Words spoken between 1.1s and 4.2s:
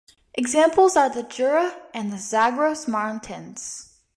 the Jura and the Zagros mountains.